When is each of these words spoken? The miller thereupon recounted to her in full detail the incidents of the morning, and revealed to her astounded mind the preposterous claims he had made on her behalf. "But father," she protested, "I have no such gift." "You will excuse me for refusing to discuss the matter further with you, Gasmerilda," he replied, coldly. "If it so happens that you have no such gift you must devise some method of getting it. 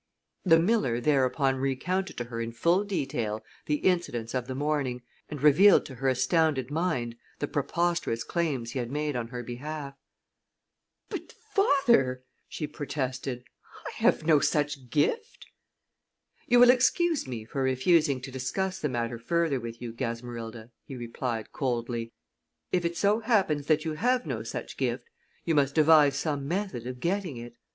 The 0.43 0.57
miller 0.57 0.99
thereupon 0.99 1.57
recounted 1.57 2.17
to 2.17 2.23
her 2.23 2.41
in 2.41 2.53
full 2.53 2.83
detail 2.83 3.43
the 3.67 3.75
incidents 3.75 4.33
of 4.33 4.47
the 4.47 4.55
morning, 4.55 5.03
and 5.29 5.43
revealed 5.43 5.85
to 5.85 5.95
her 5.97 6.09
astounded 6.09 6.71
mind 6.71 7.17
the 7.37 7.47
preposterous 7.47 8.23
claims 8.23 8.71
he 8.71 8.79
had 8.79 8.89
made 8.89 9.15
on 9.15 9.27
her 9.27 9.43
behalf. 9.43 9.93
"But 11.09 11.33
father," 11.53 12.23
she 12.49 12.65
protested, 12.65 13.43
"I 13.85 13.91
have 13.97 14.25
no 14.25 14.39
such 14.39 14.89
gift." 14.89 15.45
"You 16.47 16.57
will 16.59 16.71
excuse 16.71 17.27
me 17.27 17.45
for 17.45 17.61
refusing 17.61 18.21
to 18.21 18.31
discuss 18.31 18.79
the 18.79 18.89
matter 18.89 19.19
further 19.19 19.59
with 19.59 19.83
you, 19.83 19.91
Gasmerilda," 19.93 20.71
he 20.83 20.95
replied, 20.95 21.51
coldly. 21.51 22.11
"If 22.71 22.85
it 22.85 22.97
so 22.97 23.19
happens 23.19 23.67
that 23.67 23.85
you 23.85 23.93
have 23.93 24.25
no 24.25 24.41
such 24.41 24.77
gift 24.77 25.11
you 25.45 25.53
must 25.53 25.75
devise 25.75 26.15
some 26.15 26.47
method 26.47 26.87
of 26.87 26.99
getting 26.99 27.37
it. 27.37 27.53